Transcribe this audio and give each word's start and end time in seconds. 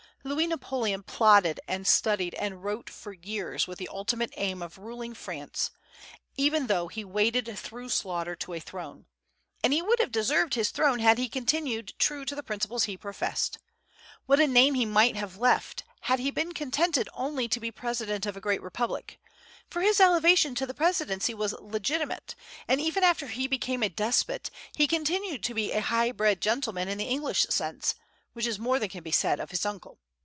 Louis 0.23 0.45
Napoleon 0.45 1.01
plodded 1.01 1.59
and 1.67 1.87
studied 1.87 2.35
and 2.35 2.63
wrote 2.63 2.91
for 2.91 3.11
years 3.11 3.65
with 3.65 3.79
the 3.79 3.87
ultimate 3.89 4.31
aim 4.37 4.61
of 4.61 4.77
ruling 4.77 5.15
France, 5.15 5.71
even 6.37 6.67
though 6.67 6.89
he 6.89 7.03
"waded 7.03 7.57
through 7.57 7.89
slaughter 7.89 8.35
to 8.35 8.53
a 8.53 8.59
throne;" 8.59 9.07
and 9.63 9.73
he 9.73 9.81
would 9.81 9.97
have 9.99 10.11
deserved 10.11 10.53
his 10.53 10.69
throne 10.69 10.99
had 10.99 11.17
he 11.17 11.27
continued 11.27 11.93
true 11.97 12.23
to 12.25 12.35
the 12.35 12.43
principles 12.43 12.83
he 12.83 12.95
professed. 12.97 13.57
What 14.27 14.39
a 14.39 14.45
name 14.45 14.75
he 14.75 14.85
might 14.85 15.15
have 15.15 15.37
left 15.39 15.83
had 16.01 16.19
he 16.19 16.29
been 16.29 16.53
contented 16.53 17.09
only 17.15 17.47
to 17.47 17.59
be 17.59 17.71
President 17.71 18.27
of 18.27 18.37
a 18.37 18.41
great 18.41 18.61
republic; 18.61 19.19
for 19.71 19.81
his 19.81 19.99
elevation 19.99 20.53
to 20.53 20.67
the 20.67 20.75
Presidency 20.75 21.33
was 21.33 21.53
legitimate, 21.59 22.35
and 22.67 22.79
even 22.79 23.03
after 23.03 23.25
he 23.25 23.47
became 23.47 23.81
a 23.81 23.89
despot 23.89 24.51
he 24.75 24.85
continued 24.85 25.41
to 25.45 25.55
be 25.55 25.71
a 25.71 25.81
high 25.81 26.11
bred 26.11 26.41
gentleman 26.43 26.87
in 26.87 26.99
the 26.99 27.05
English 27.09 27.47
sense, 27.49 27.95
which 28.33 28.45
is 28.45 28.59
more 28.59 28.77
than 28.77 28.87
can 28.89 29.01
be 29.01 29.11
said 29.11 29.39
of 29.39 29.49
his 29.49 29.65
uncle. 29.65 29.97